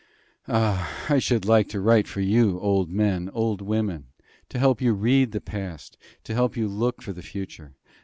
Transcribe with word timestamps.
Ah! 0.47 0.89
I 1.09 1.19
should 1.19 1.45
like 1.45 1.69
to 1.69 1.79
write 1.79 2.07
for 2.07 2.21
you, 2.21 2.59
old 2.59 2.89
men, 2.89 3.29
old 3.35 3.61
women, 3.61 4.07
to 4.49 4.57
help 4.57 4.81
you 4.81 4.89
to 4.93 4.97
read 4.97 5.31
the 5.31 5.39
past, 5.39 5.95
to 6.23 6.33
help 6.33 6.57
you 6.57 6.65
to 6.67 6.73
look 6.73 7.03
for 7.03 7.13
the 7.13 7.21
future. 7.21 7.75